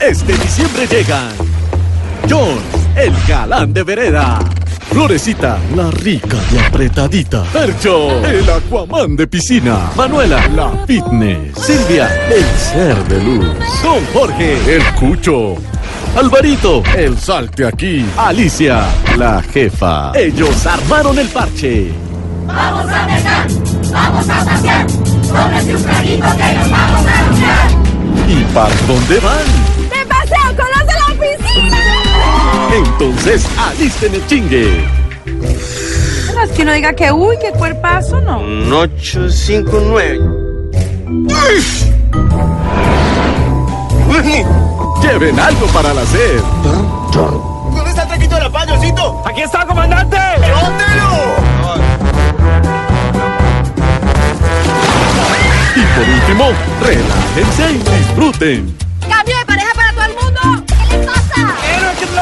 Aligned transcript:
Este 0.00 0.32
diciembre 0.32 0.86
llegan 0.86 1.30
Jones, 2.28 2.62
el 2.96 3.12
galán 3.28 3.72
de 3.72 3.82
vereda. 3.82 4.38
Florecita, 4.90 5.58
la 5.74 5.90
rica 5.90 6.36
y 6.52 6.58
apretadita. 6.58 7.42
Percho, 7.44 8.24
el 8.24 8.48
Aquaman 8.48 9.16
de 9.16 9.26
piscina. 9.26 9.90
Manuela, 9.96 10.46
la 10.48 10.70
fitness. 10.86 11.56
Silvia, 11.58 12.08
el 12.28 12.44
ser 12.58 12.96
de 13.08 13.22
luz. 13.22 13.46
Don 13.82 14.04
Jorge, 14.12 14.76
el 14.76 14.84
cucho. 14.94 15.56
Alvarito, 16.16 16.82
el 16.96 17.18
salte 17.18 17.66
aquí. 17.66 18.04
Alicia, 18.16 18.84
la 19.16 19.42
jefa. 19.42 20.12
Ellos 20.14 20.66
armaron 20.66 21.18
el 21.18 21.28
parche. 21.28 21.90
Vamos 22.46 22.86
a 22.90 23.06
pescar, 23.06 23.46
vamos 23.92 24.28
a 24.28 24.44
pasear. 24.44 24.86
Cómprate 24.86 25.74
un 25.74 25.82
traguito 25.82 26.26
que 26.36 26.54
nos 26.54 26.70
vamos 26.70 27.06
a 27.06 27.30
luchar. 27.30 28.28
¿Y 28.28 28.44
para 28.54 28.74
dónde 28.86 29.18
van? 29.20 29.63
Entonces, 32.98 33.44
alisten 33.58 34.14
el 34.14 34.26
chingue. 34.28 34.86
No 36.32 36.42
es 36.42 36.50
que 36.52 36.62
uno 36.62 36.72
diga 36.72 36.92
que, 36.92 37.10
uy, 37.10 37.36
qué 37.40 37.50
cuerpazo, 37.50 38.20
no. 38.20 38.38
Un 38.38 38.72
859. 38.72 40.20
Lleven 45.02 45.40
algo 45.40 45.66
para 45.66 45.92
la 45.92 46.06
sed. 46.06 46.40
¿Dónde 47.12 47.90
está 47.90 48.02
el 48.02 48.08
traquito 48.08 48.36
de 48.36 48.42
la 48.42 48.50
pañocito? 48.50 49.22
¡Aquí 49.26 49.42
está, 49.42 49.66
comandante! 49.66 50.16
¡Póntelo! 50.38 51.34
Y 55.76 55.82
por 55.98 56.08
último, 56.08 56.52
relájense 56.80 57.72
y 57.72 57.78
disfruten. 57.98 58.83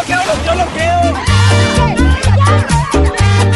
Bloqueo, 0.02 0.18
bloqueo, 0.24 0.54
bloqueo! 0.54 1.12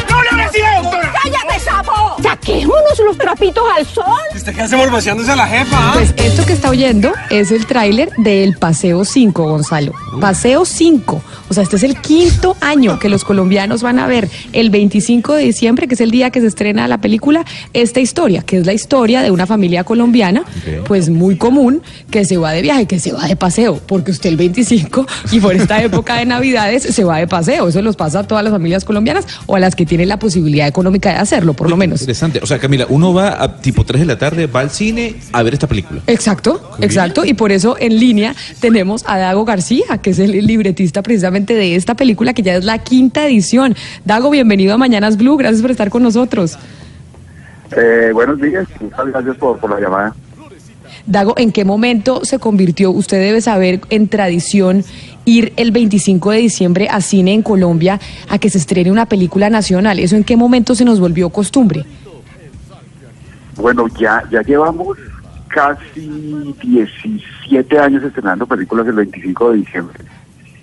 ¡No 0.09 0.23
le 0.23 0.83
doctora! 0.83 1.13
¡Cállate, 1.23 1.61
sapo! 1.61 2.17
¡Saquémonos 2.23 2.99
los 3.05 3.19
trapitos 3.19 3.65
al 3.77 3.87
sol! 3.87 4.05
¿Usted 4.35 4.55
qué 4.55 4.63
hace 4.63 4.77
morboseándose 4.77 5.33
a 5.33 5.37
la 5.37 5.47
jefa? 5.47 5.93
Pues 5.95 6.15
esto 6.17 6.47
que 6.47 6.53
está 6.53 6.71
oyendo 6.71 7.13
es 7.31 7.51
el 7.51 7.67
tráiler 7.67 8.11
del 8.19 8.57
Paseo 8.57 9.05
5, 9.05 9.43
Gonzalo. 9.43 9.93
Paseo 10.21 10.65
5. 10.65 11.23
O 11.49 11.55
sea, 11.55 11.63
este 11.63 11.77
es 11.77 11.83
el 11.83 12.01
quinto 12.01 12.57
año 12.61 12.99
que 12.99 13.09
los 13.09 13.25
colombianos 13.25 13.83
van 13.83 13.99
a 13.99 14.07
ver 14.07 14.29
el 14.53 14.71
25 14.71 15.35
de 15.35 15.45
diciembre, 15.45 15.89
que 15.89 15.95
es 15.95 16.01
el 16.01 16.11
día 16.11 16.31
que 16.31 16.41
se 16.41 16.47
estrena 16.47 16.89
la 16.89 17.01
película, 17.01 17.45
esta 17.73 18.01
historia, 18.01 18.43
que 18.43 18.59
es 18.59 18.67
la 18.67 18.73
historia 18.73 19.23
de 19.23 19.31
una 19.31 19.47
familia 19.47 19.85
colombiana, 19.85 20.45
pues 20.87 21.09
muy 21.09 21.37
común, 21.37 21.83
que 22.11 22.25
se 22.25 22.37
va 22.37 22.53
de 22.53 22.63
viaje, 22.63 22.87
que 22.87 22.99
se 22.99 23.13
va 23.13 23.27
de 23.27 23.37
paseo, 23.37 23.81
porque 23.87 24.11
usted 24.11 24.31
el 24.31 24.37
25 24.37 25.07
y 25.33 25.41
por 25.41 25.55
esta 25.55 25.83
época 25.83 26.17
de 26.17 26.27
Navidades 26.27 26.83
se 26.83 27.05
va 27.05 27.19
de 27.19 27.27
paseo. 27.27 27.69
Eso 27.69 27.83
los 27.83 27.97
pasa 27.97 28.21
a 28.21 28.23
todas 28.25 28.43
las 28.45 28.53
familias 28.53 28.85
colombianas 28.85 29.27
o 29.47 29.57
a 29.57 29.61
las 29.61 29.75
que 29.75 29.87
tienen 29.87 30.09
la 30.09 30.19
posibilidad 30.19 30.67
económica 30.67 31.11
de 31.11 31.17
hacerlo, 31.17 31.55
por 31.55 31.71
lo 31.71 31.77
menos. 31.77 32.01
Interesante. 32.01 32.41
O 32.43 32.47
sea, 32.47 32.59
Camila, 32.59 32.87
uno 32.89 33.15
va 33.15 33.43
a 33.43 33.57
tipo 33.59 33.85
3 33.85 34.01
de 34.01 34.07
la 34.07 34.19
tarde, 34.19 34.47
va 34.47 34.61
al 34.61 34.71
cine 34.71 35.17
a 35.33 35.43
ver 35.43 35.55
esta 35.55 35.67
película. 35.67 36.01
Exacto, 36.07 36.73
exacto. 36.81 37.25
Y 37.25 37.35
por 37.35 37.53
eso 37.53 37.77
en 37.79 37.99
línea 37.99 38.35
tenemos 38.61 39.05
a 39.07 39.19
Dago 39.19 39.45
García, 39.45 39.85
que 40.07 40.11
es 40.11 40.21
el 40.21 40.47
libretista 40.47 41.03
precisamente 41.03 41.53
de 41.53 41.75
esta 41.75 41.97
película, 41.97 42.33
que 42.33 42.41
ya 42.41 42.55
es 42.55 42.65
la 42.65 42.79
quinta 42.79 43.27
edición. 43.27 43.75
Dago, 44.05 44.31
bienvenido 44.31 44.73
a 44.73 44.79
Mañanas 44.79 45.17
Blue. 45.17 45.37
Gracias 45.37 45.61
por 45.63 45.73
estar 45.73 45.91
con 45.91 46.05
nosotros. 46.05 46.57
Eh, 47.77 48.11
buenos 48.15 48.41
días, 48.41 48.69
muchas 48.81 49.05
gracias 49.05 49.37
por, 49.37 49.59
por 49.59 49.69
la 49.69 49.81
llamada. 49.81 50.15
Dago, 51.07 51.35
¿en 51.37 51.51
qué 51.51 51.65
momento 51.65 52.25
se 52.25 52.39
convirtió, 52.39 52.93
usted 52.93 53.21
debe 53.21 53.41
saber, 53.41 53.81
en 53.91 54.07
tradición 54.07 54.85
ir 55.25 55.53
el 55.57 55.73
25 55.73 56.31
de 56.31 56.39
diciembre 56.39 56.87
a 56.89 57.01
cine 57.01 57.33
en 57.33 57.43
Colombia 57.43 57.99
a 58.29 58.39
que 58.39 58.49
se 58.49 58.59
estrene 58.59 58.93
una 58.93 59.07
película 59.07 59.51
nacional? 59.51 59.99
¿Eso 59.99 60.15
en 60.15 60.23
qué 60.23 60.37
momento 60.37 60.77
se 60.77 60.85
nos 60.85 61.01
volvió 61.01 61.31
costumbre? 61.31 61.85
Bueno, 63.57 63.89
ya, 63.99 64.23
ya 64.31 64.41
llevamos 64.43 64.99
casi 65.57 66.55
17 66.63 67.79
años 67.79 68.05
estrenando 68.05 68.47
películas 68.47 68.87
el 68.89 68.93
25 68.93 69.53
de 69.53 69.57
diciembre. 69.57 69.99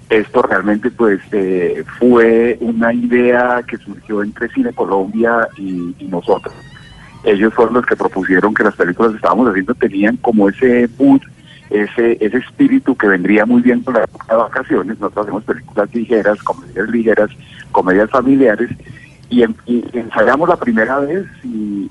Esto 0.07 0.43
realmente 0.43 0.91
pues 0.91 1.19
eh, 1.31 1.83
fue 1.97 2.59
una 2.61 2.93
idea 2.93 3.63
que 3.67 3.77
surgió 3.77 4.21
entre 4.21 4.49
Cine 4.49 4.71
Colombia 4.71 5.47
y, 5.57 5.95
nosotros. 6.07 6.53
Ellos 7.23 7.51
fueron 7.55 7.73
los 7.73 7.87
que 7.87 7.95
propusieron 7.95 8.53
que 8.53 8.63
las 8.63 8.75
películas 8.75 9.13
que 9.13 9.15
estábamos 9.15 9.49
haciendo 9.49 9.73
tenían 9.73 10.17
como 10.17 10.47
ese 10.47 10.87
mood, 10.99 11.21
ese, 11.71 12.19
ese 12.23 12.37
espíritu 12.37 12.95
que 12.95 13.07
vendría 13.07 13.47
muy 13.47 13.63
bien 13.63 13.81
con 13.81 13.95
la 13.95 14.03
época 14.03 14.27
de 14.29 14.43
vacaciones. 14.43 14.99
Nosotros 14.99 15.25
hacemos 15.25 15.43
películas 15.43 15.89
ligeras, 15.91 16.43
comedias 16.43 16.89
ligeras, 16.89 17.31
comedias 17.71 18.11
familiares, 18.11 18.69
y, 19.41 19.44
y 19.66 19.83
ensayamos 19.94 20.47
la 20.49 20.57
primera 20.57 20.99
vez 20.99 21.25
y, 21.44 21.89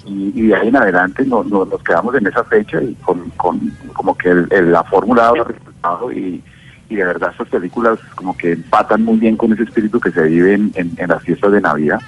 de 0.49 0.55
ahí 0.55 0.69
en 0.69 0.77
adelante 0.77 1.25
no- 1.25 1.43
no- 1.45 1.65
nos 1.65 1.83
quedamos 1.83 2.15
en 2.15 2.27
esa 2.27 2.45
fecha 2.45 2.81
y 2.83 2.95
con, 2.97 3.31
con 3.37 3.59
como 3.95 4.17
que 4.17 4.29
el- 4.31 4.73
la 4.73 4.85
fórmula 4.85 5.29
ha 5.29 5.45
resultado 5.45 6.13
y, 6.13 6.43
y 6.89 6.95
de 6.97 7.05
verdad 7.05 7.31
estas 7.33 7.49
películas 7.49 7.99
como 8.15 8.37
que 8.37 8.53
empatan 8.53 9.05
muy 9.05 9.17
bien 9.19 9.37
con 9.37 9.53
ese 9.53 9.63
espíritu 9.63 9.99
que 10.01 10.11
se 10.11 10.23
vive 10.23 10.55
en, 10.55 10.73
en- 10.75 10.93
en 10.97 11.09
las 11.09 11.23
fiestas 11.23 11.53
de 11.53 11.61
Navidad. 11.61 12.01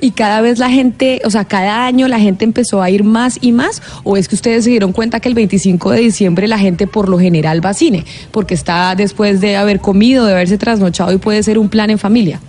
Y 0.00 0.10
cada 0.10 0.40
vez 0.42 0.58
la 0.58 0.68
gente, 0.68 1.22
o 1.24 1.30
sea, 1.30 1.44
cada 1.46 1.86
año 1.86 2.06
la 2.08 2.18
gente 2.18 2.44
empezó 2.44 2.82
a 2.82 2.90
ir 2.90 3.02
más 3.04 3.38
y 3.40 3.52
más, 3.52 3.82
o 4.04 4.16
es 4.18 4.28
que 4.28 4.34
ustedes 4.34 4.64
se 4.64 4.70
dieron 4.70 4.92
cuenta 4.92 5.20
que 5.20 5.28
el 5.28 5.34
25 5.34 5.90
de 5.92 6.00
diciembre 6.00 6.48
la 6.48 6.58
gente 6.58 6.86
por 6.86 7.08
lo 7.08 7.18
general 7.18 7.64
va 7.64 7.70
a 7.70 7.74
cine, 7.74 8.04
porque 8.30 8.52
está 8.54 8.94
después 8.94 9.40
de 9.40 9.56
haber 9.56 9.80
comido, 9.80 10.26
de 10.26 10.32
haberse 10.32 10.58
trasnochado 10.58 11.12
y 11.12 11.18
puede 11.18 11.42
ser 11.42 11.58
un 11.58 11.68
plan 11.70 11.88
en 11.90 11.98
familia. 11.98 12.40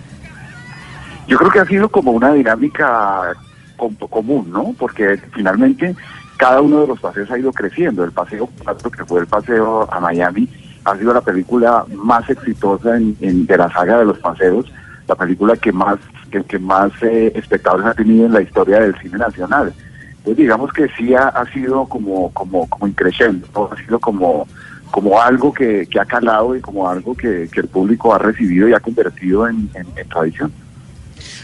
Yo 1.28 1.36
creo 1.36 1.50
que 1.50 1.60
ha 1.60 1.66
sido 1.66 1.90
como 1.90 2.12
una 2.12 2.32
dinámica 2.32 3.34
com- 3.76 3.94
común, 3.94 4.50
¿no? 4.50 4.74
Porque 4.78 5.20
finalmente 5.34 5.94
cada 6.38 6.62
uno 6.62 6.80
de 6.80 6.86
los 6.86 6.98
paseos 6.98 7.30
ha 7.30 7.38
ido 7.38 7.52
creciendo. 7.52 8.02
El 8.02 8.12
paseo 8.12 8.48
4, 8.64 8.90
que 8.90 9.04
fue 9.04 9.20
el 9.20 9.26
paseo 9.26 9.86
a 9.92 10.00
Miami, 10.00 10.48
ha 10.84 10.96
sido 10.96 11.12
la 11.12 11.20
película 11.20 11.84
más 11.94 12.28
exitosa 12.30 12.96
en, 12.96 13.14
en- 13.20 13.44
de 13.46 13.58
la 13.58 13.70
saga 13.70 13.98
de 13.98 14.06
los 14.06 14.18
paseos, 14.20 14.72
la 15.06 15.14
película 15.16 15.54
que 15.56 15.70
más 15.70 15.98
que, 16.30 16.42
que 16.44 16.58
más 16.58 16.90
eh, 17.02 17.30
espectadores 17.34 17.86
ha 17.86 17.94
tenido 17.94 18.24
en 18.24 18.32
la 18.32 18.40
historia 18.40 18.80
del 18.80 18.98
cine 18.98 19.18
nacional. 19.18 19.74
Entonces 20.18 20.36
digamos 20.38 20.72
que 20.72 20.88
sí 20.96 21.14
ha, 21.14 21.44
sido 21.52 21.84
como 21.86 22.32
como 22.32 22.66
como 22.68 22.86
increciendo, 22.86 23.46
¿no? 23.54 23.68
ha 23.70 23.76
sido 23.76 23.98
como 23.98 24.46
como 24.90 25.20
algo 25.20 25.52
que, 25.52 25.86
ha 26.00 26.04
calado 26.06 26.56
y 26.56 26.60
como 26.62 26.88
algo 26.88 27.14
que, 27.14 27.48
el 27.54 27.68
público 27.68 28.14
ha 28.14 28.18
recibido 28.18 28.66
y 28.68 28.72
ha 28.72 28.80
convertido 28.80 29.46
en 29.46 29.68
tradición. 30.10 30.50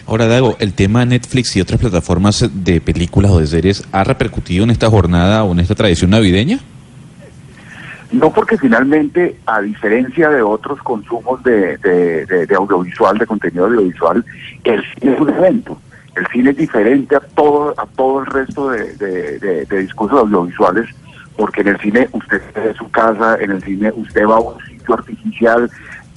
Ahora, 0.06 0.26
Dago, 0.26 0.56
el 0.60 0.74
tema 0.74 1.04
Netflix 1.04 1.56
y 1.56 1.60
otras 1.60 1.80
plataformas 1.80 2.48
de 2.52 2.80
películas 2.80 3.30
o 3.30 3.40
de 3.40 3.46
series 3.46 3.84
ha 3.92 4.04
repercutido 4.04 4.64
en 4.64 4.70
esta 4.70 4.90
jornada 4.90 5.44
o 5.44 5.52
en 5.52 5.60
esta 5.60 5.74
tradición 5.74 6.10
navideña? 6.10 6.58
No 8.12 8.32
porque 8.32 8.56
finalmente, 8.56 9.36
a 9.46 9.60
diferencia 9.60 10.28
de 10.28 10.40
otros 10.42 10.78
consumos 10.82 11.42
de, 11.42 11.78
de- 11.78 12.54
audiovisual, 12.54 13.18
de 13.18 13.26
contenido 13.26 13.64
audiovisual, 13.66 14.24
el 14.62 14.84
cine 14.94 15.14
es 15.14 15.20
un 15.20 15.30
evento. 15.30 15.80
El 16.14 16.26
cine 16.28 16.50
es 16.50 16.56
diferente 16.56 17.16
a 17.16 17.20
todo, 17.20 17.74
a 17.76 17.86
todo 17.86 18.20
el 18.20 18.26
resto 18.26 18.70
de, 18.70 19.66
discursos 19.68 20.20
audiovisuales, 20.20 20.88
porque 21.36 21.62
en 21.62 21.68
el 21.68 21.80
cine 21.80 22.08
usted 22.12 22.36
está 22.36 22.60
de 22.60 22.74
su 22.74 22.88
casa, 22.90 23.36
en 23.40 23.50
el 23.50 23.62
cine 23.64 23.90
usted 23.96 24.24
va 24.24 24.36
a 24.36 24.40
un 24.40 24.64
sitio 24.64 24.94
artificial, 24.94 25.68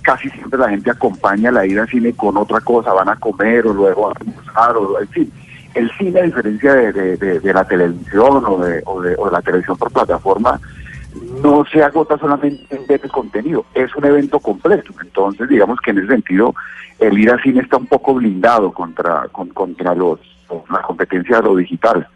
casi 0.08 0.30
siempre 0.30 0.58
la 0.58 0.70
gente 0.70 0.90
acompaña 0.90 1.52
la 1.52 1.66
ida 1.66 1.82
al 1.82 1.90
cine 1.90 2.14
con 2.14 2.38
otra 2.38 2.62
cosa, 2.62 2.94
van 2.94 3.10
a 3.10 3.18
comer 3.18 3.68
o 3.68 3.74
luego 3.74 4.08
a 4.08 4.14
almorzar, 4.18 4.78
o 4.78 5.02
en 5.02 5.08
fin. 5.10 5.34
El 5.74 5.92
cine, 5.98 6.22
a 6.22 6.24
diferencia 6.24 6.74
de, 6.74 7.18
de- 7.18 7.54
la 7.54 7.66
televisión 7.66 8.42
o 8.48 8.58
de, 8.60 8.82
o 8.86 9.02
de- 9.02 9.18
la 9.30 9.42
televisión 9.42 9.76
por 9.78 9.92
plataforma, 9.92 10.62
no 11.44 11.66
se 11.66 11.84
agota 11.84 12.18
solamente 12.18 12.74
en 12.74 12.88
ver 12.88 13.02
contenido, 13.10 13.66
es 13.74 13.94
un 13.98 14.06
evento 14.06 14.40
completo. 14.40 14.94
Entonces, 15.04 15.50
digamos 15.50 15.78
que 15.82 15.92
en 15.92 15.98
ese 15.98 16.08
sentido, 16.08 16.56
el 17.00 17.18
ir 17.20 17.30
al 17.30 17.42
cine 17.44 17.60
está 17.60 17.76
un 17.76 17.88
poco 17.88 18.14
blindado 18.14 18.72
contra, 18.72 19.28
con- 19.34 19.50
contra 19.50 19.94
los, 19.94 20.22
la 20.72 20.82
competencia 20.84 21.36
de 21.38 21.44
lo 21.44 21.56
digital. 21.58 22.08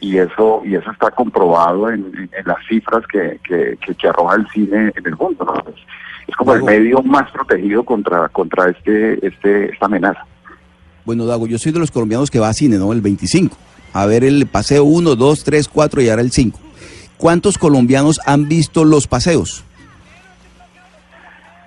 Y 0.00 0.18
eso 0.18 0.62
y 0.64 0.74
eso 0.76 0.90
está 0.90 1.10
comprobado 1.10 1.90
en, 1.90 2.04
en- 2.16 2.30
en 2.36 2.44
las 2.46 2.58
cifras 2.68 3.04
que, 3.06 3.38
que, 3.44 3.76
que- 3.84 3.94
que 3.94 4.08
arroja 4.08 4.36
el 4.36 4.46
cine 4.48 4.92
en 4.96 5.06
el 5.06 5.16
mundo. 5.16 5.44
¿no? 5.44 5.54
Es, 5.70 5.80
es 6.28 6.36
como 6.36 6.54
el 6.54 6.62
medio 6.62 7.02
más 7.02 7.30
protegido 7.30 7.82
contra 7.84 8.28
contra 8.28 8.68
este 8.70 9.24
este 9.26 9.72
esta 9.72 9.86
amenaza. 9.86 10.24
Bueno, 11.04 11.24
Dago, 11.26 11.46
yo 11.46 11.58
soy 11.58 11.72
de 11.72 11.78
los 11.78 11.90
colombianos 11.90 12.30
que 12.30 12.38
va 12.38 12.48
a 12.48 12.52
cine, 12.52 12.76
¿no? 12.76 12.92
El 12.92 13.00
25. 13.00 13.56
A 13.94 14.04
ver 14.06 14.24
el 14.24 14.46
paseo 14.46 14.84
1, 14.84 15.16
2, 15.16 15.44
3, 15.44 15.68
4 15.68 16.02
y 16.02 16.08
ahora 16.10 16.20
el 16.22 16.30
5. 16.30 16.58
¿Cuántos 17.16 17.56
colombianos 17.56 18.20
han 18.26 18.46
visto 18.48 18.84
los 18.84 19.06
paseos? 19.06 19.64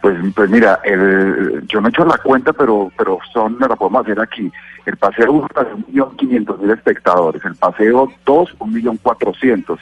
Pues, 0.01 0.18
pues 0.36 0.50
mira, 0.50 0.80
el, 0.84 1.63
yo 1.68 1.80
no 1.80 1.88
he 1.88 1.89
hecho 1.89 2.06
la 2.06 2.18
cuenta, 2.18 2.54
pero 2.54 2.92
pero 2.98 3.19
son, 3.34 3.57
la 3.60 3.75
podemos 3.75 4.01
hacer 4.04 4.19
aquí. 4.19 4.51
El 4.86 4.98
paseo 4.98 5.31
1 5.31 5.48
para 5.50 5.75
un 5.75 5.86
millón 5.88 6.16
quinientos 6.18 6.60
mil 6.60 6.72
espectadores, 6.72 7.44
el 7.45 7.56
paseo 7.56 8.12
2, 8.25 8.56
un 8.60 8.74
millón 8.74 8.98
cuatrocientos, 8.98 9.80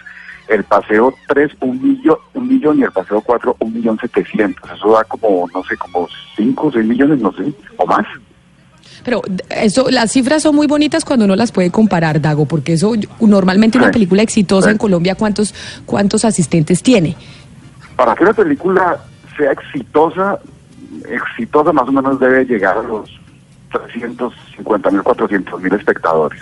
el 0.49 0.63
paseo 0.63 1.13
3, 1.27 1.51
un 1.61 1.81
millón, 1.81 2.17
un 2.33 2.47
millón 2.47 2.79
y 2.79 2.83
el 2.83 2.91
paseo 2.91 3.21
4, 3.21 3.57
un 3.59 3.73
millón 3.73 3.97
setecientos. 3.99 4.69
Eso 4.71 4.91
da 4.91 5.03
como, 5.05 5.47
no 5.53 5.63
sé, 5.63 5.77
como 5.77 6.07
5 6.35 6.67
o 6.67 6.71
6 6.71 6.85
millones, 6.85 7.19
no 7.19 7.31
sé, 7.33 7.53
o 7.77 7.85
más. 7.85 8.05
Pero 9.03 9.21
eso, 9.49 9.89
las 9.89 10.11
cifras 10.11 10.43
son 10.43 10.55
muy 10.55 10.67
bonitas 10.67 11.05
cuando 11.05 11.25
uno 11.25 11.35
las 11.35 11.51
puede 11.51 11.71
comparar, 11.71 12.19
Dago, 12.19 12.45
porque 12.45 12.73
eso 12.73 12.93
normalmente 13.21 13.77
una 13.77 13.91
película 13.91 14.21
exitosa 14.21 14.71
en 14.71 14.77
Colombia, 14.77 15.15
¿cuántos, 15.15 15.53
cuántos 15.85 16.25
asistentes 16.25 16.83
tiene? 16.83 17.15
Para 17.95 18.15
que 18.15 18.23
una 18.23 18.33
película 18.33 18.97
sea 19.37 19.51
exitosa, 19.51 20.39
exitosa 21.09 21.71
más 21.71 21.87
o 21.87 21.91
menos 21.91 22.19
debe 22.19 22.45
llegar 22.45 22.77
a 22.77 22.83
los 22.83 23.09
350 23.69 24.91
mil, 24.91 25.03
400 25.03 25.61
mil 25.61 25.73
espectadores. 25.73 26.41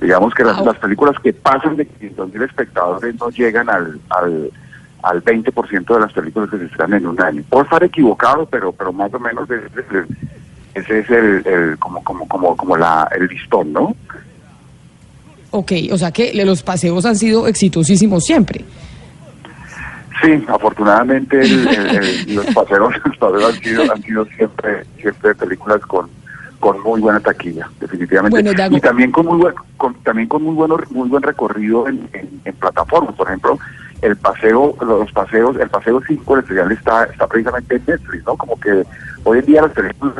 Digamos 0.00 0.34
que 0.34 0.44
las, 0.44 0.56
las 0.64 0.76
películas 0.78 1.16
que 1.22 1.32
pasan 1.32 1.76
de 1.76 1.86
500 1.86 2.32
mil 2.32 2.42
espectadores 2.42 3.14
no 3.18 3.30
llegan 3.30 3.70
al, 3.70 4.00
al, 4.10 4.50
al 5.02 5.24
20% 5.24 5.94
de 5.94 6.00
las 6.00 6.12
películas 6.12 6.50
que 6.50 6.58
se 6.58 6.64
estrenan 6.66 6.94
en 7.00 7.06
un 7.06 7.20
año. 7.22 7.42
Puedo 7.48 7.64
estar 7.64 7.82
equivocado, 7.84 8.46
pero 8.46 8.72
pero 8.72 8.92
más 8.92 9.12
o 9.14 9.18
menos 9.20 9.48
ese 9.50 9.66
es 9.66 9.90
el, 9.92 10.06
ese 10.74 10.98
es 11.00 11.10
el, 11.10 11.46
el- 11.46 11.78
como 11.78 12.02
como 12.02 12.26
como 12.28 12.56
como 12.56 12.76
la 12.76 13.08
el 13.16 13.26
listón, 13.28 13.72
¿no? 13.72 13.94
Ok, 15.52 15.72
o 15.92 15.96
sea 15.96 16.10
que 16.10 16.34
los 16.44 16.62
paseos 16.64 17.06
han 17.06 17.14
sido 17.16 17.46
exitosísimos 17.46 18.24
siempre. 18.24 18.64
Sí, 20.22 20.44
afortunadamente 20.48 21.40
el- 21.40 21.68
el- 21.68 22.34
los 22.36 22.46
paseos, 22.46 22.94
los 23.20 23.44
han 23.44 23.60
sido 23.62 23.92
han 23.92 24.02
sido 24.02 24.24
siempre 24.36 24.84
siempre 25.00 25.34
películas 25.34 25.80
con 25.82 26.08
con 26.60 26.80
muy 26.82 26.98
buena 27.00 27.20
taquilla, 27.20 27.68
definitivamente. 27.78 28.38
Bueno, 28.42 28.50
y 28.78 28.80
también 28.80 29.10
con 29.12 29.26
muy 29.26 29.36
buen 29.38 29.54
con, 29.76 29.94
también 30.02 30.28
con 30.28 30.42
muy 30.42 30.54
bueno 30.54 30.78
muy 30.90 31.08
buen 31.08 31.22
recorrido 31.22 31.86
en, 31.88 32.08
en- 32.14 32.40
en 32.44 32.54
plataformas, 32.54 33.14
por 33.16 33.26
ejemplo, 33.26 33.58
el 34.02 34.16
paseo 34.16 34.74
los 34.80 35.12
paseos, 35.12 35.56
el 35.58 35.68
paseo 35.68 36.00
5 36.06 36.34
el 36.36 36.40
especial 36.40 36.72
está 36.72 37.04
está 37.04 37.26
precisamente 37.26 37.76
en 37.76 37.82
Netflix, 37.86 38.24
¿no? 38.24 38.36
Como 38.36 38.58
que 38.60 38.82
hoy 39.24 39.38
en 39.40 39.44
día 39.46 39.62
las 39.62 39.72
películas 39.72 40.14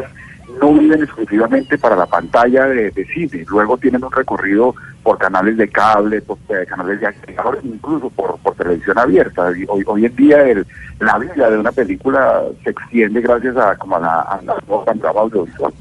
no 0.60 0.72
viven 0.74 1.02
exclusivamente 1.02 1.78
para 1.78 1.96
la 1.96 2.06
pantalla 2.06 2.66
de, 2.66 2.90
de 2.90 3.04
cine, 3.06 3.44
luego 3.48 3.76
tienen 3.78 4.04
un 4.04 4.12
recorrido 4.12 4.74
por 5.04 5.18
canales 5.18 5.56
de 5.58 5.68
cable, 5.68 6.22
por 6.22 6.38
eh, 6.48 6.64
canales 6.66 6.98
de 6.98 7.06
agregador, 7.06 7.60
incluso 7.62 8.10
por, 8.10 8.34
televisión 8.56 8.98
abierta. 8.98 9.52
Hoy, 9.68 10.06
en 10.06 10.16
día 10.16 10.42
el, 10.42 10.66
la 11.00 11.18
vida 11.18 11.50
de 11.50 11.58
una 11.58 11.72
película 11.72 12.42
se 12.62 12.70
extiende 12.70 13.20
gracias 13.20 13.56
a 13.56 13.76
como 13.76 13.96
a 13.96 14.00
la, 14.00 14.20
a 14.20 14.42
la 14.42 14.56
nueva 14.66 14.84
panorama 14.84 15.20
audiovisual. 15.20 15.72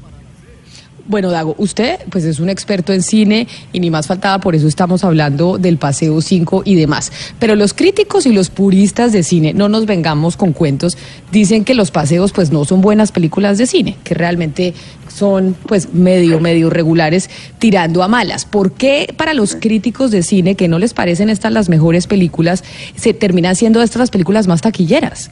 Bueno, 1.06 1.30
Dago, 1.30 1.54
usted 1.58 1.98
pues 2.08 2.24
es 2.24 2.40
un 2.40 2.48
experto 2.48 2.94
en 2.94 3.02
cine 3.02 3.46
y 3.74 3.80
ni 3.80 3.90
más 3.90 4.06
faltaba, 4.06 4.38
por 4.38 4.54
eso 4.54 4.66
estamos 4.66 5.04
hablando 5.04 5.58
del 5.58 5.76
Paseo 5.76 6.22
5 6.22 6.62
y 6.64 6.76
demás. 6.76 7.12
Pero 7.38 7.56
los 7.56 7.74
críticos 7.74 8.24
y 8.24 8.32
los 8.32 8.48
puristas 8.48 9.12
de 9.12 9.22
cine, 9.22 9.52
no 9.52 9.68
nos 9.68 9.84
vengamos 9.84 10.38
con 10.38 10.54
cuentos, 10.54 10.96
dicen 11.30 11.64
que 11.64 11.74
los 11.74 11.90
paseos 11.90 12.32
pues 12.32 12.52
no 12.52 12.64
son 12.64 12.80
buenas 12.80 13.12
películas 13.12 13.58
de 13.58 13.66
cine, 13.66 13.98
que 14.02 14.14
realmente 14.14 14.72
son 15.14 15.54
pues 15.66 15.92
medio, 15.92 16.40
medio 16.40 16.70
regulares 16.70 17.28
tirando 17.58 18.02
a 18.02 18.08
malas. 18.08 18.46
¿Por 18.46 18.72
qué 18.72 19.12
para 19.14 19.34
los 19.34 19.56
críticos 19.56 20.10
de 20.10 20.22
cine 20.22 20.54
que 20.54 20.68
no 20.68 20.78
les 20.78 20.94
parecen 20.94 21.28
estas 21.28 21.52
las 21.52 21.68
mejores 21.68 22.06
películas, 22.06 22.64
se 22.96 23.12
terminan 23.12 23.56
siendo 23.56 23.82
estas 23.82 24.00
las 24.00 24.10
películas 24.10 24.46
más 24.46 24.62
taquilleras? 24.62 25.30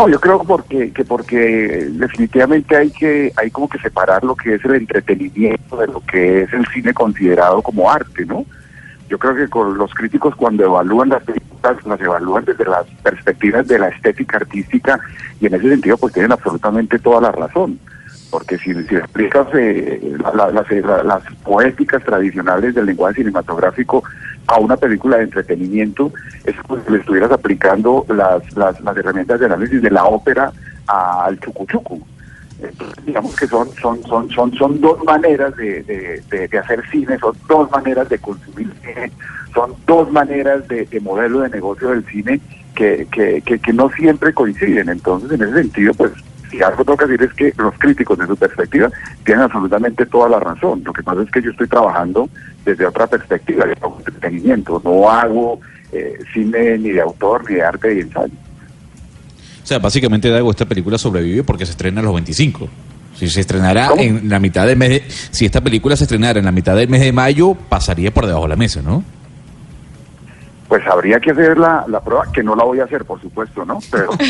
No, 0.00 0.08
yo 0.08 0.20
creo 0.20 0.42
porque 0.44 0.92
que 0.92 1.04
porque 1.04 1.88
definitivamente 1.90 2.76
hay 2.76 2.90
que 2.90 3.32
hay 3.36 3.50
como 3.50 3.68
que 3.68 3.78
separar 3.78 4.24
lo 4.24 4.34
que 4.34 4.54
es 4.54 4.64
el 4.64 4.74
entretenimiento 4.74 5.76
de 5.76 5.86
lo 5.86 6.00
que 6.00 6.42
es 6.42 6.52
el 6.52 6.66
cine 6.68 6.92
considerado 6.94 7.60
como 7.62 7.90
arte, 7.90 8.24
¿no? 8.26 8.44
Yo 9.08 9.18
creo 9.18 9.34
que 9.34 9.48
con 9.48 9.76
los 9.76 9.92
críticos 9.94 10.34
cuando 10.36 10.64
evalúan 10.64 11.08
las 11.10 11.22
películas 11.24 11.84
las 11.84 12.00
evalúan 12.00 12.44
desde 12.44 12.64
las 12.64 12.86
perspectivas 13.02 13.66
de 13.68 13.78
la 13.78 13.88
estética 13.88 14.38
artística 14.38 14.98
y 15.40 15.46
en 15.46 15.54
ese 15.54 15.68
sentido 15.68 15.98
pues 15.98 16.14
tienen 16.14 16.32
absolutamente 16.32 16.98
toda 16.98 17.20
la 17.20 17.32
razón. 17.32 17.78
Porque 18.30 18.56
si, 18.58 18.72
si 18.84 18.94
explicas 18.94 19.48
eh, 19.54 20.14
la- 20.22 20.32
la- 20.52 20.64
la- 20.70 21.02
las 21.02 21.22
poéticas 21.42 22.02
tradicionales 22.04 22.74
del 22.76 22.86
lenguaje 22.86 23.16
cinematográfico 23.16 24.04
a 24.50 24.58
una 24.58 24.76
película 24.76 25.16
de 25.16 25.24
entretenimiento, 25.24 26.12
es 26.44 26.56
como 26.62 26.82
si 26.82 26.90
le 26.90 26.98
estuvieras 26.98 27.30
aplicando 27.30 28.04
las, 28.08 28.42
las, 28.56 28.80
las 28.80 28.96
herramientas 28.96 29.38
de 29.38 29.46
análisis 29.46 29.80
de 29.80 29.90
la 29.90 30.04
ópera 30.04 30.52
al 30.88 31.38
chucuchucu. 31.38 32.02
Digamos 33.06 33.34
que 33.36 33.46
son 33.46 33.68
son 33.80 34.02
son 34.02 34.28
son 34.30 34.52
son 34.52 34.80
dos 34.80 35.02
maneras 35.04 35.56
de, 35.56 35.82
de, 36.28 36.58
hacer 36.58 36.82
cine, 36.90 37.16
son 37.18 37.34
dos 37.48 37.70
maneras 37.70 38.08
de 38.08 38.18
consumir 38.18 38.70
cine, 38.82 39.12
son 39.54 39.74
dos 39.86 40.10
maneras 40.10 40.66
de, 40.68 40.84
de 40.84 41.00
modelo 41.00 41.40
de 41.40 41.48
negocio 41.48 41.90
del 41.90 42.04
cine 42.06 42.40
que, 42.74 43.06
que, 43.10 43.40
que 43.42 43.72
no 43.72 43.88
siempre 43.90 44.34
coinciden. 44.34 44.88
Entonces, 44.88 45.30
en 45.32 45.42
ese 45.42 45.62
sentido, 45.62 45.94
pues, 45.94 46.12
si 46.50 46.62
algo 46.62 46.84
tengo 46.84 46.96
que 46.96 47.06
decir 47.06 47.22
es 47.28 47.34
que 47.34 47.52
los 47.62 47.74
críticos, 47.78 48.18
de 48.18 48.26
su 48.26 48.36
perspectiva, 48.36 48.90
tienen 49.24 49.44
absolutamente 49.44 50.06
toda 50.06 50.28
la 50.28 50.40
razón. 50.40 50.82
Lo 50.84 50.92
que 50.92 51.02
pasa 51.02 51.22
es 51.22 51.30
que 51.30 51.40
yo 51.42 51.50
estoy 51.50 51.68
trabajando 51.68 52.28
desde 52.64 52.86
otra 52.86 53.06
perspectiva, 53.06 53.64
de 53.66 53.72
entretenimiento. 53.72 54.80
No 54.84 55.08
hago 55.10 55.60
eh, 55.92 56.18
cine 56.32 56.78
ni 56.78 56.90
de 56.90 57.00
autor, 57.00 57.48
ni 57.48 57.56
de 57.56 57.62
arte 57.64 57.94
y 57.96 58.00
ensayo. 58.00 58.32
O 59.62 59.66
sea, 59.66 59.78
básicamente, 59.78 60.28
Dago, 60.30 60.50
esta 60.50 60.66
película 60.66 60.98
sobrevive 60.98 61.44
porque 61.44 61.64
se 61.64 61.72
estrena 61.72 62.00
a 62.00 62.04
los 62.04 62.14
25. 62.14 62.68
Si 63.14 63.28
se 63.28 63.40
estrenara 63.40 63.88
¿Cómo? 63.88 64.00
en 64.02 64.28
la 64.28 64.38
mitad 64.40 64.66
del 64.66 64.76
mes 64.78 64.88
de- 64.88 65.04
si 65.08 65.44
esta 65.44 65.60
película 65.60 65.94
se 65.96 66.04
estrenara 66.04 66.38
en 66.38 66.44
la 66.44 66.52
mitad 66.52 66.74
del 66.74 66.88
mes 66.88 67.00
de 67.02 67.12
mayo, 67.12 67.54
pasaría 67.54 68.12
por 68.12 68.26
debajo 68.26 68.44
de 68.44 68.48
la 68.50 68.56
mesa, 68.56 68.80
¿no? 68.82 69.04
Pues 70.68 70.86
habría 70.86 71.18
que 71.20 71.32
hacer 71.32 71.58
la, 71.58 71.84
la 71.88 72.00
prueba, 72.00 72.30
que 72.32 72.42
no 72.42 72.54
la 72.56 72.64
voy 72.64 72.80
a 72.80 72.84
hacer, 72.84 73.04
por 73.04 73.20
supuesto, 73.20 73.64
¿no? 73.64 73.80
Pero, 73.90 74.10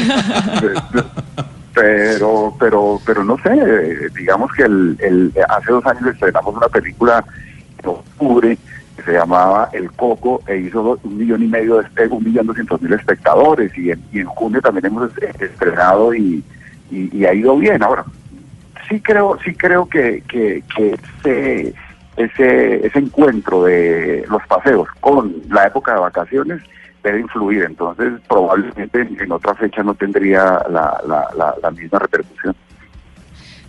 pero, 1.75 2.55
pero, 2.59 3.01
pero 3.07 3.25
no 3.25 3.37
sé, 3.39 4.09
digamos 4.17 4.53
que 4.53 4.63
el, 4.65 4.97
el, 5.01 5.33
hace 5.49 5.73
dos 5.73 5.85
años 5.87 6.07
estrenamos 6.07 6.57
una 6.57 6.69
película 6.69 7.25
en 7.83 7.89
octubre 7.89 8.59
que 8.97 9.03
se 9.03 9.13
llamaba 9.13 9.69
El 9.73 9.91
Coco 9.93 10.43
e 10.47 10.59
hizo 10.59 10.99
un 11.03 11.17
millón 11.19 11.43
y 11.43 11.47
medio, 11.47 11.79
de, 11.81 12.07
un 12.09 12.25
millón 12.25 12.47
doscientos 12.47 12.83
mil 12.83 12.93
espectadores 12.93 13.77
y 13.79 13.91
en, 13.91 14.03
y 14.13 14.21
en 14.21 14.27
junio 14.27 14.61
también 14.61 14.87
hemos 14.87 15.11
est- 15.19 15.41
estrenado 15.43 16.15
y, 16.15 16.43
y, 16.91 17.17
y 17.17 17.25
ha 17.25 17.33
ido 17.33 17.57
bien. 17.57 17.83
Ahora, 17.83 18.05
sí 18.89 19.01
creo, 19.01 19.39
sí 19.45 19.55
creo 19.55 19.89
que, 19.89 20.23
que, 20.29 20.63
que 20.77 20.99
ese, 21.25 21.75
ese, 22.17 22.87
ese 22.87 22.99
encuentro 22.99 23.63
de 23.65 24.25
los 24.29 24.45
paseos 24.47 24.89
con 25.01 25.33
la 25.49 25.67
época 25.67 25.95
de 25.95 26.01
vacaciones 26.01 26.61
debe 27.03 27.21
influir, 27.21 27.63
entonces 27.63 28.13
probablemente 28.29 29.01
en, 29.01 29.33
otra 29.33 29.55
fecha 29.55 29.83
no 29.83 29.95
tendría 29.95 30.63
la, 30.71 31.01
la, 31.07 31.29
la, 31.37 31.55
la 31.63 31.71
misma 31.71 31.99
repercusión. 31.99 32.55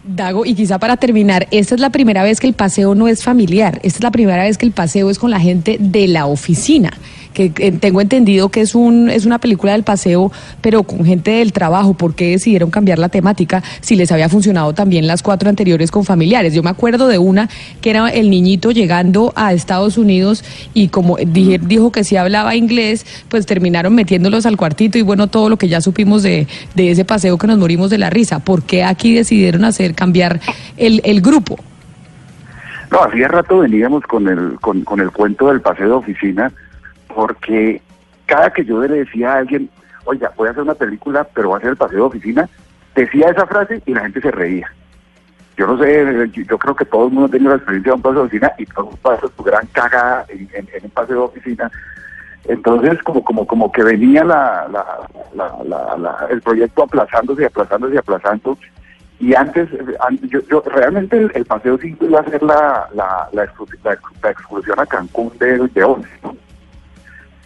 Dago, 0.03 0.45
y 0.45 0.55
quizá 0.55 0.79
para 0.79 0.97
terminar, 0.97 1.47
esta 1.51 1.75
es 1.75 1.81
la 1.81 1.91
primera 1.91 2.23
vez 2.23 2.39
que 2.39 2.47
el 2.47 2.53
paseo 2.53 2.95
no 2.95 3.07
es 3.07 3.23
familiar, 3.23 3.75
esta 3.83 4.00
es 4.00 4.03
la 4.03 4.11
primera 4.11 4.43
vez 4.43 4.57
que 4.57 4.65
el 4.65 4.71
paseo 4.71 5.11
es 5.11 5.19
con 5.19 5.29
la 5.29 5.39
gente 5.39 5.77
de 5.79 6.07
la 6.07 6.25
oficina, 6.25 6.91
que 7.33 7.51
eh, 7.57 7.71
tengo 7.71 8.01
entendido 8.01 8.50
que 8.50 8.61
es, 8.61 8.75
un, 8.75 9.09
es 9.09 9.25
una 9.25 9.39
película 9.39 9.73
del 9.73 9.83
paseo, 9.83 10.31
pero 10.61 10.83
con 10.83 11.05
gente 11.05 11.31
del 11.31 11.53
trabajo. 11.53 11.93
¿Por 11.93 12.15
qué 12.15 12.31
decidieron 12.31 12.71
cambiar 12.71 13.00
la 13.00 13.09
temática 13.09 13.63
si 13.81 13.95
les 13.95 14.11
había 14.11 14.29
funcionado 14.29 14.73
también 14.73 15.07
las 15.07 15.23
cuatro 15.23 15.50
anteriores 15.50 15.91
con 15.91 16.03
familiares? 16.03 16.53
Yo 16.53 16.63
me 16.63 16.69
acuerdo 16.69 17.07
de 17.07 17.17
una 17.17 17.50
que 17.81 17.89
era 17.89 18.09
el 18.09 18.29
niñito 18.29 18.71
llegando 18.71 19.33
a 19.35 19.53
Estados 19.53 19.97
Unidos 19.97 20.43
y 20.73 20.89
como 20.89 21.17
dije, 21.17 21.59
dijo 21.59 21.91
que 21.91 22.03
sí 22.03 22.17
hablaba 22.17 22.55
inglés, 22.55 23.05
pues 23.29 23.45
terminaron 23.45 23.95
metiéndolos 23.95 24.45
al 24.45 24.57
cuartito 24.57 24.97
y 24.97 25.01
bueno, 25.01 25.27
todo 25.27 25.50
lo 25.50 25.57
que 25.57 25.67
ya 25.67 25.81
supimos 25.81 26.23
de, 26.23 26.47
de 26.75 26.91
ese 26.91 27.05
paseo 27.05 27.38
que 27.38 27.47
nos 27.47 27.57
morimos 27.57 27.89
de 27.89 27.97
la 27.97 28.09
risa. 28.09 28.39
¿Por 28.39 28.63
qué 28.63 28.83
aquí 28.83 29.13
decidieron 29.13 29.65
hacer 29.65 29.93
cambiar 29.95 30.39
el, 30.77 31.01
el 31.03 31.21
grupo? 31.21 31.57
No, 32.91 33.03
hacía 33.03 33.29
rato 33.29 33.59
veníamos 33.59 34.03
con 34.03 34.27
el, 34.27 34.59
con, 34.59 34.81
con 34.81 35.00
el 35.00 35.11
cuento 35.11 35.47
del 35.47 35.61
paseo 35.61 35.88
de 35.88 35.93
oficina, 35.93 36.51
porque 37.15 37.81
cada 38.25 38.51
que 38.51 38.63
yo 38.65 38.81
le 38.81 38.87
decía 38.99 39.33
a 39.33 39.37
alguien, 39.39 39.69
oiga, 40.05 40.31
voy 40.37 40.47
a 40.47 40.51
hacer 40.51 40.63
una 40.63 40.73
película, 40.75 41.23
pero 41.33 41.49
voy 41.49 41.55
a 41.55 41.57
hacer 41.59 41.69
el 41.71 41.77
paseo 41.77 41.97
de 41.97 42.03
oficina, 42.03 42.49
decía 42.95 43.29
esa 43.29 43.45
frase 43.45 43.81
y 43.85 43.93
la 43.93 44.01
gente 44.01 44.21
se 44.21 44.31
reía. 44.31 44.71
yo 45.57 45.67
no 45.67 45.77
sé, 45.77 46.29
yo, 46.31 46.57
creo 46.57 46.75
que 46.75 46.85
todo 46.85 47.07
el 47.07 47.13
mundo 47.13 47.29
tenido 47.29 47.51
la 47.51 47.57
experiencia 47.57 47.91
de 47.91 47.95
un 47.95 48.01
paseo 48.01 48.19
de 48.21 48.25
oficina 48.27 48.51
y 48.57 48.65
todos 48.65 48.97
pasó 48.99 49.29
tu 49.29 49.43
gran 49.43 49.65
cagada 49.67 50.25
en, 50.29 50.67
un 50.83 50.89
paseo 50.91 51.15
de 51.15 51.21
oficina. 51.21 51.71
Entonces, 52.45 52.97
como 53.03 53.23
como 53.23 53.45
como 53.45 53.71
que 53.71 53.83
venía 53.83 54.23
la, 54.23 54.67
el 56.29 56.41
proyecto 56.41 56.83
aplazándose 56.83 57.43
y 57.43 57.45
aplazándose 57.45 57.95
y 57.95 57.97
aplazando. 57.97 58.57
Y 59.19 59.35
antes, 59.35 59.69
an- 59.99 60.19
yo, 60.29 60.39
yo 60.49 60.63
realmente 60.65 61.15
el, 61.17 61.31
el 61.35 61.45
paseo 61.45 61.77
5 61.79 62.05
iba 62.05 62.21
a 62.21 62.25
ser 62.25 62.41
la, 62.41 62.87
la, 62.95 63.29
la, 63.31 63.45
excursi- 63.45 63.77
la 63.83 63.93
ex- 63.93 64.23
la 64.23 64.31
excursión 64.31 64.79
a 64.79 64.85
Cancún 64.87 65.31
de, 65.37 65.59
de 65.67 65.83
11. 65.83 66.09
¿no? 66.23 66.35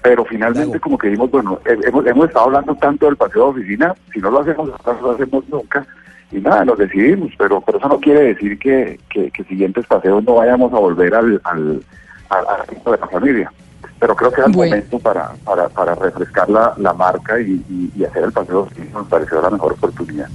Pero 0.05 0.23
finalmente 0.23 0.79
como 0.79 0.99
que 0.99 1.07
dijimos, 1.07 1.31
bueno, 1.31 1.59
hemos, 1.65 2.05
hemos 2.05 2.27
estado 2.27 2.45
hablando 2.45 2.75
tanto 2.75 3.07
del 3.07 3.15
paseo 3.17 3.45
de 3.45 3.49
oficina, 3.61 3.95
si 4.13 4.19
no 4.19 4.29
lo 4.29 4.41
hacemos, 4.41 4.69
no 4.69 5.01
lo 5.01 5.11
hacemos 5.11 5.43
nunca. 5.49 5.83
Y 6.31 6.39
nada, 6.39 6.63
nos 6.63 6.77
decidimos, 6.77 7.31
pero, 7.39 7.59
pero 7.61 7.79
eso 7.79 7.87
no 7.87 7.99
quiere 7.99 8.21
decir 8.33 8.59
que, 8.59 8.99
que, 9.09 9.31
que 9.31 9.43
siguientes 9.45 9.85
paseos 9.87 10.23
no 10.23 10.35
vayamos 10.35 10.71
a 10.73 10.77
volver 10.79 11.15
al, 11.15 11.41
al, 11.43 11.81
al, 12.29 12.91
de 12.93 12.97
la 12.99 13.07
familia. 13.07 13.51
Pero 13.99 14.15
creo 14.15 14.29
que 14.31 14.41
era 14.41 14.47
el 14.47 14.53
Bueno. 14.55 14.75
momento 14.75 14.99
para, 14.99 15.31
para, 15.43 15.69
para 15.69 15.95
refrescar 15.95 16.49
la, 16.49 16.73
la 16.77 16.93
marca 16.93 17.39
y, 17.39 17.63
y, 17.67 17.91
y 17.95 18.03
hacer 18.05 18.25
el 18.25 18.31
paseo, 18.31 18.67
nos 18.93 19.07
pareció 19.07 19.41
la 19.41 19.49
mejor 19.49 19.73
oportunidad. 19.73 20.27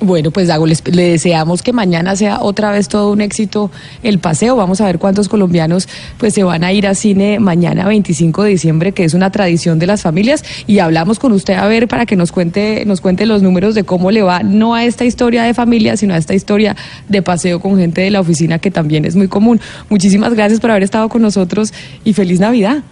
Bueno, 0.00 0.32
pues 0.32 0.48
Dago, 0.48 0.66
les- 0.66 0.86
le 0.92 1.10
deseamos 1.10 1.62
que 1.62 1.72
mañana 1.72 2.16
sea 2.16 2.40
otra 2.40 2.72
vez 2.72 2.88
todo 2.88 3.12
un 3.12 3.20
éxito 3.20 3.70
el 4.02 4.18
paseo. 4.18 4.56
Vamos 4.56 4.80
a 4.80 4.86
ver 4.86 4.98
cuántos 4.98 5.28
colombianos 5.28 5.88
pues 6.18 6.34
se 6.34 6.42
van 6.42 6.64
a 6.64 6.72
ir 6.72 6.86
a 6.86 6.94
cine 6.94 7.38
mañana 7.38 7.86
25 7.86 8.42
de 8.42 8.50
diciembre, 8.50 8.92
que 8.92 9.04
es 9.04 9.14
una 9.14 9.30
tradición 9.30 9.78
de 9.78 9.86
las 9.86 10.02
familias. 10.02 10.44
Y 10.66 10.80
hablamos 10.80 11.18
con 11.18 11.32
usted 11.32 11.54
a 11.54 11.66
ver 11.68 11.86
para 11.88 12.06
que 12.06 12.16
nos 12.16 12.32
cuente, 12.32 12.84
nos 12.86 13.00
cuente 13.00 13.24
los 13.24 13.40
números 13.42 13.74
de 13.74 13.84
cómo 13.84 14.10
le 14.10 14.22
va, 14.22 14.42
no 14.42 14.74
a 14.74 14.84
esta 14.84 15.04
historia 15.04 15.44
de 15.44 15.54
familia, 15.54 15.96
sino 15.96 16.12
a 16.12 16.18
esta 16.18 16.34
historia 16.34 16.76
de 17.08 17.22
paseo 17.22 17.60
con 17.60 17.78
gente 17.78 18.00
de 18.02 18.10
la 18.10 18.20
oficina, 18.20 18.58
que 18.58 18.70
también 18.72 19.04
es 19.04 19.14
muy 19.16 19.28
común. 19.28 19.60
Muchísimas 19.88 20.34
gracias 20.34 20.60
por 20.60 20.70
haber 20.70 20.82
estado 20.82 21.08
con 21.08 21.22
nosotros 21.22 21.72
y 22.02 22.12
feliz 22.14 22.40
Navidad. 22.40 22.82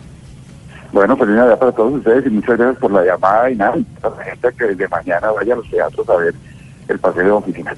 Bueno, 0.93 1.17
feliz 1.17 1.35
Navidad 1.35 1.59
para 1.59 1.73
todos 1.73 1.95
ustedes 1.95 2.27
y 2.27 2.31
muchas 2.31 2.57
gracias 2.57 2.79
por 2.79 2.93
la 2.93 3.05
llamada 3.05 3.51
y 3.51 3.57
nada, 3.57 3.75
a 4.03 4.09
la 4.11 4.25
gente 4.25 4.49
que 4.57 4.65
desde 4.67 4.89
mañana 4.89 5.31
vaya 5.33 5.55
a 5.55 5.57
los 5.57 5.69
teatros 5.69 6.09
a 6.09 6.17
ver 6.17 6.35
el 6.93 6.99
paseo 6.99 7.25
de 7.25 7.31
oficina. 7.31 7.77